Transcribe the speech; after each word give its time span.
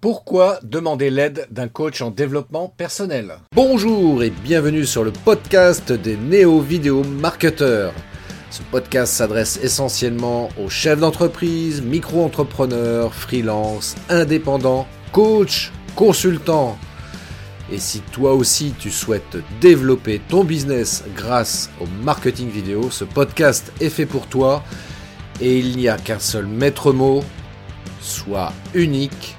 Pourquoi 0.00 0.60
demander 0.62 1.10
l'aide 1.10 1.46
d'un 1.50 1.68
coach 1.68 2.00
en 2.00 2.10
développement 2.10 2.72
personnel? 2.74 3.34
Bonjour 3.54 4.22
et 4.22 4.30
bienvenue 4.30 4.86
sur 4.86 5.04
le 5.04 5.10
podcast 5.10 5.92
des 5.92 6.16
néo-vidéo 6.16 7.04
marketeurs. 7.04 7.92
Ce 8.50 8.62
podcast 8.62 9.12
s'adresse 9.12 9.60
essentiellement 9.62 10.48
aux 10.58 10.70
chefs 10.70 11.00
d'entreprise, 11.00 11.82
micro-entrepreneurs, 11.82 13.12
freelance, 13.12 13.94
indépendants, 14.08 14.86
coachs, 15.12 15.70
consultants. 15.96 16.78
Et 17.70 17.78
si 17.78 18.00
toi 18.00 18.32
aussi 18.32 18.72
tu 18.78 18.90
souhaites 18.90 19.36
développer 19.60 20.18
ton 20.30 20.44
business 20.44 21.04
grâce 21.14 21.68
au 21.78 21.84
marketing 22.02 22.48
vidéo, 22.48 22.90
ce 22.90 23.04
podcast 23.04 23.70
est 23.82 23.90
fait 23.90 24.06
pour 24.06 24.28
toi 24.28 24.64
et 25.42 25.58
il 25.58 25.76
n'y 25.76 25.90
a 25.90 25.98
qu'un 25.98 26.20
seul 26.20 26.46
maître 26.46 26.90
mot, 26.90 27.22
soit 28.00 28.54
unique 28.72 29.36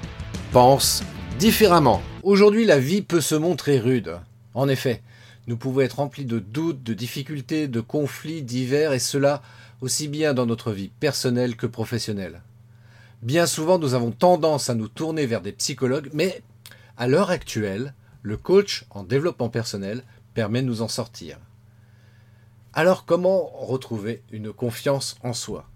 pense 0.52 1.02
différemment. 1.39 2.02
Aujourd'hui, 2.23 2.65
la 2.65 2.78
vie 2.78 3.01
peut 3.01 3.21
se 3.21 3.36
montrer 3.36 3.79
rude. 3.79 4.18
En 4.54 4.68
effet, 4.68 5.01
nous 5.47 5.55
pouvons 5.55 5.79
être 5.79 5.96
remplis 5.97 6.25
de 6.25 6.39
doutes, 6.39 6.83
de 6.83 6.93
difficultés, 6.93 7.69
de 7.69 7.79
conflits 7.79 8.42
divers, 8.42 8.92
et 8.92 9.00
cela 9.00 9.42
aussi 9.79 10.09
bien 10.09 10.33
dans 10.33 10.45
notre 10.45 10.73
vie 10.73 10.89
personnelle 11.00 11.56
que 11.56 11.68
professionnelle. 11.68 12.42
Bien 13.21 13.45
souvent, 13.45 13.79
nous 13.79 13.93
avons 13.93 14.11
tendance 14.11 14.69
à 14.69 14.75
nous 14.75 14.89
tourner 14.89 15.25
vers 15.25 15.42
des 15.42 15.54
psychologues, 15.54 16.09
mais 16.14 16.42
à 16.97 17.07
l'heure 17.07 17.29
actuelle, 17.29 17.93
le 18.21 18.36
coach 18.36 18.83
en 18.89 19.04
développement 19.04 19.50
personnel 19.50 20.04
permet 20.33 20.61
de 20.61 20.68
nous 20.68 20.81
en 20.81 20.89
sortir. 20.89 21.37
Alors 22.73 23.06
comment 23.06 23.45
retrouver 23.45 24.21
une 24.31 24.51
confiance 24.51 25.15
en 25.23 25.33
soi? 25.33 25.71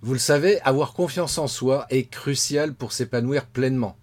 Vous 0.00 0.12
le 0.12 0.20
savez, 0.20 0.60
avoir 0.60 0.92
confiance 0.92 1.38
en 1.38 1.48
soi 1.48 1.86
est 1.90 2.08
crucial 2.08 2.72
pour 2.72 2.92
s'épanouir 2.92 3.46
pleinement. 3.46 3.96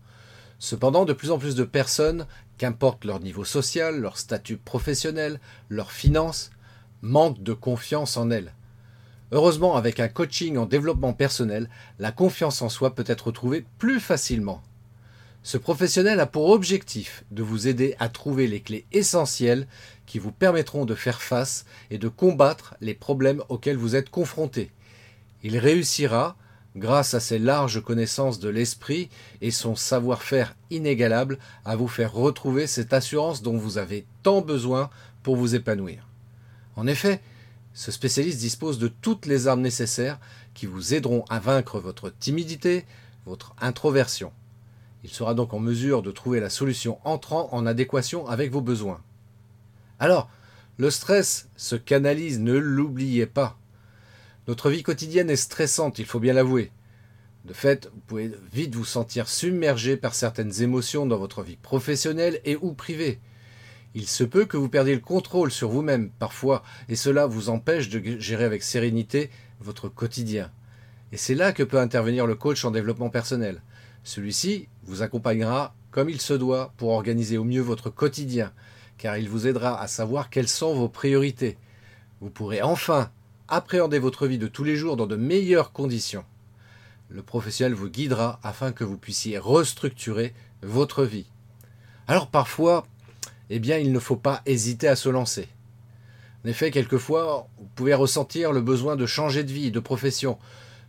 Cependant, 0.59 1.05
de 1.05 1.13
plus 1.13 1.31
en 1.31 1.37
plus 1.37 1.55
de 1.55 1.63
personnes, 1.63 2.27
qu'importe 2.57 3.05
leur 3.05 3.21
niveau 3.21 3.45
social, 3.45 4.01
leur 4.01 4.17
statut 4.17 4.57
professionnel, 4.57 5.39
leurs 5.69 5.93
finances, 5.93 6.51
manquent 7.01 7.41
de 7.41 7.53
confiance 7.53 8.17
en 8.17 8.29
elles. 8.29 8.53
Heureusement, 9.31 9.77
avec 9.77 10.01
un 10.01 10.09
coaching 10.09 10.57
en 10.57 10.65
développement 10.65 11.13
personnel, 11.13 11.69
la 11.97 12.11
confiance 12.11 12.61
en 12.61 12.69
soi 12.69 12.93
peut 12.93 13.05
être 13.07 13.27
retrouvée 13.27 13.65
plus 13.77 14.01
facilement. 14.01 14.61
Ce 15.43 15.57
professionnel 15.57 16.19
a 16.19 16.25
pour 16.25 16.49
objectif 16.49 17.23
de 17.31 17.43
vous 17.43 17.67
aider 17.69 17.95
à 17.99 18.09
trouver 18.09 18.47
les 18.47 18.61
clés 18.61 18.85
essentielles 18.91 19.67
qui 20.05 20.19
vous 20.19 20.31
permettront 20.31 20.85
de 20.85 20.95
faire 20.95 21.21
face 21.21 21.65
et 21.89 21.97
de 21.97 22.09
combattre 22.09 22.75
les 22.81 22.95
problèmes 22.95 23.43
auxquels 23.47 23.77
vous 23.77 23.95
êtes 23.95 24.09
confrontés 24.09 24.71
il 25.45 25.59
réussira, 25.59 26.35
grâce 26.75 27.13
à 27.13 27.19
ses 27.19 27.37
larges 27.37 27.79
connaissances 27.79 28.39
de 28.39 28.49
l'esprit 28.49 29.09
et 29.41 29.51
son 29.51 29.75
savoir-faire 29.75 30.55
inégalable, 30.71 31.37
à 31.65 31.75
vous 31.75 31.87
faire 31.87 32.13
retrouver 32.13 32.65
cette 32.65 32.93
assurance 32.93 33.43
dont 33.43 33.55
vous 33.55 33.77
avez 33.77 34.07
tant 34.23 34.41
besoin 34.41 34.89
pour 35.21 35.35
vous 35.35 35.53
épanouir. 35.53 36.07
En 36.75 36.87
effet, 36.87 37.21
ce 37.75 37.91
spécialiste 37.91 38.39
dispose 38.39 38.79
de 38.79 38.87
toutes 38.87 39.27
les 39.27 39.45
armes 39.45 39.61
nécessaires 39.61 40.17
qui 40.55 40.65
vous 40.65 40.95
aideront 40.95 41.25
à 41.29 41.37
vaincre 41.37 41.79
votre 41.79 42.09
timidité, 42.09 42.83
votre 43.27 43.53
introversion. 43.61 44.31
Il 45.03 45.11
sera 45.11 45.35
donc 45.35 45.53
en 45.53 45.59
mesure 45.59 46.01
de 46.01 46.09
trouver 46.09 46.39
la 46.39 46.49
solution 46.49 46.97
entrant 47.03 47.49
en 47.51 47.67
adéquation 47.67 48.25
avec 48.25 48.51
vos 48.51 48.61
besoins. 48.61 48.99
Alors, 49.99 50.27
le 50.77 50.89
stress 50.89 51.49
se 51.55 51.75
canalise, 51.75 52.39
ne 52.39 52.53
l'oubliez 52.53 53.27
pas. 53.27 53.59
Notre 54.47 54.69
vie 54.69 54.83
quotidienne 54.83 55.29
est 55.29 55.35
stressante, 55.35 55.97
il 55.97 56.05
faut 56.05 56.19
bien 56.19 56.33
l'avouer. 56.33 56.71
De 57.45 57.53
fait, 57.53 57.89
vous 57.93 57.99
pouvez 58.07 58.31
vite 58.53 58.75
vous 58.75 58.85
sentir 58.85 59.27
submergé 59.27 59.97
par 59.97 60.13
certaines 60.13 60.61
émotions 60.61 61.05
dans 61.05 61.17
votre 61.17 61.41
vie 61.41 61.57
professionnelle 61.57 62.41
et 62.45 62.55
ou 62.55 62.73
privée. 62.73 63.19
Il 63.95 64.07
se 64.07 64.23
peut 64.23 64.45
que 64.45 64.57
vous 64.57 64.69
perdiez 64.69 64.93
le 64.93 65.01
contrôle 65.01 65.51
sur 65.51 65.69
vous-même 65.69 66.09
parfois, 66.19 66.63
et 66.89 66.95
cela 66.95 67.25
vous 67.25 67.49
empêche 67.49 67.89
de 67.89 68.19
gérer 68.19 68.43
avec 68.43 68.61
sérénité 68.61 69.31
votre 69.61 69.89
quotidien. 69.89 70.51
Et 71.11 71.17
c'est 71.17 71.35
là 71.35 71.51
que 71.51 71.63
peut 71.63 71.79
intervenir 71.79 72.27
le 72.27 72.35
coach 72.35 72.65
en 72.65 72.71
développement 72.71 73.09
personnel. 73.09 73.61
Celui-ci 74.03 74.67
vous 74.83 75.01
accompagnera 75.01 75.73
comme 75.89 76.09
il 76.09 76.21
se 76.21 76.33
doit 76.33 76.73
pour 76.77 76.89
organiser 76.89 77.37
au 77.37 77.45
mieux 77.45 77.61
votre 77.61 77.89
quotidien, 77.89 78.51
car 78.97 79.17
il 79.17 79.29
vous 79.29 79.47
aidera 79.47 79.81
à 79.81 79.87
savoir 79.87 80.29
quelles 80.29 80.47
sont 80.47 80.75
vos 80.75 80.89
priorités. 80.89 81.57
Vous 82.21 82.29
pourrez 82.29 82.61
enfin 82.61 83.09
appréhendez 83.47 83.99
votre 83.99 84.27
vie 84.27 84.37
de 84.37 84.47
tous 84.47 84.63
les 84.63 84.75
jours 84.75 84.97
dans 84.97 85.07
de 85.07 85.15
meilleures 85.15 85.71
conditions. 85.71 86.25
Le 87.09 87.21
professionnel 87.21 87.73
vous 87.73 87.89
guidera 87.89 88.39
afin 88.43 88.71
que 88.71 88.83
vous 88.83 88.97
puissiez 88.97 89.37
restructurer 89.37 90.33
votre 90.63 91.03
vie. 91.03 91.27
Alors 92.07 92.27
parfois, 92.27 92.87
eh 93.49 93.59
bien, 93.59 93.77
il 93.77 93.91
ne 93.91 93.99
faut 93.99 94.15
pas 94.15 94.41
hésiter 94.45 94.87
à 94.87 94.95
se 94.95 95.09
lancer. 95.09 95.47
En 96.43 96.49
effet, 96.49 96.71
quelquefois, 96.71 97.47
vous 97.59 97.69
pouvez 97.75 97.93
ressentir 97.93 98.51
le 98.51 98.61
besoin 98.61 98.95
de 98.95 99.05
changer 99.05 99.43
de 99.43 99.51
vie, 99.51 99.71
de 99.71 99.79
profession. 99.79 100.37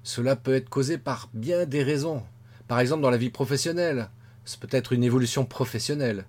Cela 0.02 0.36
peut 0.36 0.54
être 0.54 0.70
causé 0.70 0.98
par 0.98 1.28
bien 1.34 1.66
des 1.66 1.82
raisons. 1.82 2.22
Par 2.68 2.80
exemple, 2.80 3.02
dans 3.02 3.10
la 3.10 3.16
vie 3.16 3.30
professionnelle, 3.30 4.08
c'est 4.44 4.60
peut-être 4.60 4.92
une 4.92 5.04
évolution 5.04 5.44
professionnelle. 5.44 6.24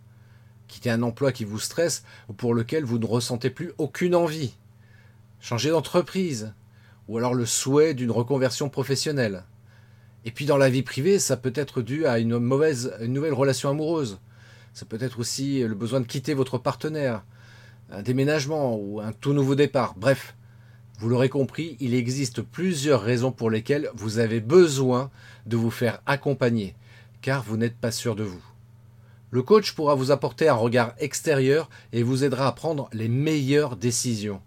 Quitter 0.67 0.89
un 0.89 1.03
emploi 1.03 1.31
qui 1.31 1.45
vous 1.45 1.59
stresse 1.59 2.03
ou 2.27 2.33
pour 2.33 2.53
lequel 2.53 2.83
vous 2.83 2.99
ne 2.99 3.05
ressentez 3.05 3.49
plus 3.49 3.71
aucune 3.77 4.15
envie 4.15 4.53
changer 5.39 5.69
d'entreprise, 5.69 6.53
ou 7.07 7.17
alors 7.17 7.33
le 7.33 7.45
souhait 7.45 7.93
d'une 7.93 8.11
reconversion 8.11 8.69
professionnelle. 8.69 9.43
Et 10.25 10.31
puis 10.31 10.45
dans 10.45 10.57
la 10.57 10.69
vie 10.69 10.83
privée, 10.83 11.19
ça 11.19 11.37
peut 11.37 11.53
être 11.55 11.81
dû 11.81 12.05
à 12.05 12.19
une 12.19 12.37
mauvaise, 12.37 12.93
nouvelle 13.01 13.33
relation 13.33 13.69
amoureuse. 13.69 14.19
Ça 14.73 14.85
peut 14.85 14.97
être 14.99 15.19
aussi 15.19 15.61
le 15.61 15.73
besoin 15.73 16.01
de 16.01 16.05
quitter 16.05 16.33
votre 16.33 16.57
partenaire, 16.57 17.23
un 17.89 18.01
déménagement 18.01 18.75
ou 18.75 18.99
un 18.99 19.13
tout 19.13 19.33
nouveau 19.33 19.55
départ. 19.55 19.95
Bref, 19.97 20.35
vous 20.99 21.09
l'aurez 21.09 21.29
compris, 21.29 21.77
il 21.79 21.93
existe 21.93 22.41
plusieurs 22.41 23.01
raisons 23.01 23.31
pour 23.31 23.49
lesquelles 23.49 23.89
vous 23.95 24.19
avez 24.19 24.39
besoin 24.39 25.11
de 25.45 25.55
vous 25.55 25.71
faire 25.71 26.01
accompagner, 26.05 26.75
car 27.21 27.43
vous 27.43 27.55
n'êtes 27.55 27.77
pas 27.77 27.91
sûr 27.91 28.15
de 28.15 28.23
vous. 28.23 28.43
Le 29.29 29.43
coach 29.43 29.73
pourra 29.73 29.95
vous 29.95 30.11
apporter 30.11 30.49
un 30.49 30.55
regard 30.55 30.93
extérieur 30.99 31.69
et 31.93 32.01
vous 32.01 32.23
aidera 32.23 32.47
à 32.47 32.51
prendre 32.51 32.89
les 32.93 33.09
meilleures 33.09 33.75
décisions. 33.75 34.41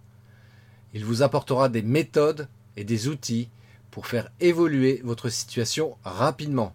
Il 0.95 1.05
vous 1.05 1.23
apportera 1.23 1.69
des 1.69 1.83
méthodes 1.83 2.49
et 2.77 2.85
des 2.85 3.09
outils 3.09 3.49
pour 3.91 4.07
faire 4.07 4.31
évoluer 4.41 5.01
votre 5.05 5.29
situation 5.29 5.97
rapidement. 6.05 6.75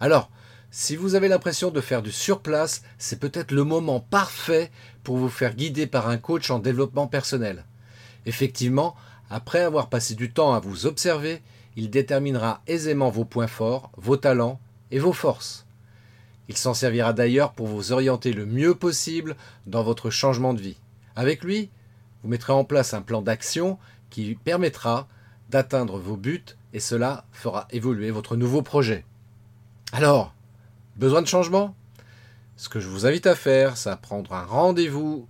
Alors, 0.00 0.30
si 0.70 0.96
vous 0.96 1.14
avez 1.14 1.28
l'impression 1.28 1.70
de 1.70 1.80
faire 1.80 2.02
du 2.02 2.12
surplace, 2.12 2.82
c'est 2.98 3.18
peut-être 3.18 3.52
le 3.52 3.64
moment 3.64 4.00
parfait 4.00 4.70
pour 5.04 5.16
vous 5.16 5.28
faire 5.28 5.54
guider 5.54 5.86
par 5.86 6.08
un 6.08 6.18
coach 6.18 6.50
en 6.50 6.58
développement 6.58 7.06
personnel. 7.06 7.64
Effectivement, 8.26 8.94
après 9.30 9.60
avoir 9.60 9.88
passé 9.88 10.14
du 10.14 10.32
temps 10.32 10.54
à 10.54 10.60
vous 10.60 10.86
observer, 10.86 11.42
il 11.76 11.90
déterminera 11.90 12.62
aisément 12.66 13.10
vos 13.10 13.24
points 13.24 13.46
forts, 13.46 13.90
vos 13.96 14.16
talents 14.16 14.60
et 14.90 14.98
vos 14.98 15.12
forces. 15.12 15.66
Il 16.48 16.56
s'en 16.56 16.74
servira 16.74 17.12
d'ailleurs 17.12 17.52
pour 17.52 17.66
vous 17.66 17.92
orienter 17.92 18.32
le 18.32 18.46
mieux 18.46 18.74
possible 18.74 19.36
dans 19.66 19.82
votre 19.82 20.10
changement 20.10 20.54
de 20.54 20.60
vie. 20.60 20.76
Avec 21.16 21.42
lui, 21.42 21.70
vous 22.26 22.30
mettrez 22.32 22.52
en 22.52 22.64
place 22.64 22.92
un 22.92 23.02
plan 23.02 23.22
d'action 23.22 23.78
qui 24.10 24.34
permettra 24.34 25.06
d'atteindre 25.48 26.00
vos 26.00 26.16
buts 26.16 26.56
et 26.72 26.80
cela 26.80 27.24
fera 27.30 27.68
évoluer 27.70 28.10
votre 28.10 28.34
nouveau 28.34 28.62
projet. 28.62 29.04
Alors, 29.92 30.34
besoin 30.96 31.22
de 31.22 31.28
changement? 31.28 31.76
Ce 32.56 32.68
que 32.68 32.80
je 32.80 32.88
vous 32.88 33.06
invite 33.06 33.28
à 33.28 33.36
faire, 33.36 33.76
c'est 33.76 33.90
à 33.90 33.96
prendre 33.96 34.32
un 34.32 34.42
rendez-vous 34.42 35.28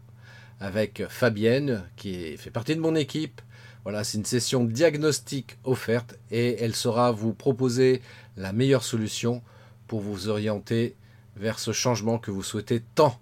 avec 0.58 1.02
Fabienne, 1.10 1.84
qui 1.96 2.38
fait 2.38 2.50
partie 2.50 2.74
de 2.74 2.80
mon 2.80 2.94
équipe. 2.94 3.42
Voilà, 3.84 4.02
c'est 4.02 4.16
une 4.16 4.24
session 4.24 4.64
diagnostique 4.64 5.58
offerte 5.64 6.18
et 6.30 6.56
elle 6.64 6.74
saura 6.74 7.12
vous 7.12 7.34
proposer 7.34 8.00
la 8.38 8.54
meilleure 8.54 8.84
solution 8.84 9.42
pour 9.86 10.00
vous 10.00 10.28
orienter 10.28 10.96
vers 11.36 11.58
ce 11.58 11.72
changement 11.72 12.16
que 12.16 12.30
vous 12.30 12.42
souhaitez 12.42 12.82
tant. 12.94 13.20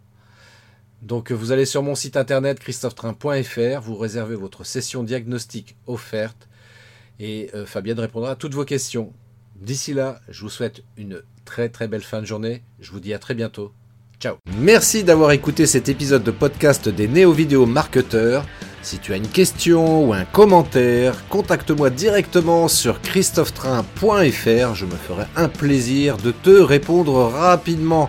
Donc 1.04 1.32
vous 1.32 1.52
allez 1.52 1.66
sur 1.66 1.82
mon 1.82 1.94
site 1.94 2.16
internet 2.16 2.58
christophetrain.fr, 2.58 3.80
vous 3.82 3.94
réservez 3.94 4.36
votre 4.36 4.64
session 4.64 5.02
diagnostique 5.02 5.76
offerte 5.86 6.48
et 7.20 7.50
euh, 7.54 7.66
Fabienne 7.66 8.00
répondra 8.00 8.30
à 8.30 8.36
toutes 8.36 8.54
vos 8.54 8.64
questions. 8.64 9.12
D'ici 9.54 9.92
là, 9.92 10.18
je 10.30 10.40
vous 10.40 10.48
souhaite 10.48 10.82
une 10.96 11.20
très 11.44 11.68
très 11.68 11.88
belle 11.88 12.02
fin 12.02 12.22
de 12.22 12.26
journée. 12.26 12.62
Je 12.80 12.90
vous 12.90 13.00
dis 13.00 13.12
à 13.12 13.18
très 13.18 13.34
bientôt. 13.34 13.72
Ciao. 14.18 14.36
Merci 14.58 15.04
d'avoir 15.04 15.32
écouté 15.32 15.66
cet 15.66 15.90
épisode 15.90 16.22
de 16.22 16.30
podcast 16.30 16.88
des 16.88 17.06
néo-vidéo 17.06 17.66
marketeurs. 17.66 18.46
Si 18.80 18.98
tu 18.98 19.12
as 19.12 19.16
une 19.16 19.28
question 19.28 20.08
ou 20.08 20.14
un 20.14 20.24
commentaire, 20.24 21.28
contacte-moi 21.28 21.90
directement 21.90 22.66
sur 22.68 23.02
christophetrain.fr. 23.02 24.74
Je 24.74 24.86
me 24.86 24.96
ferai 24.96 25.24
un 25.36 25.50
plaisir 25.50 26.16
de 26.16 26.30
te 26.30 26.50
répondre 26.50 27.14
rapidement. 27.14 28.08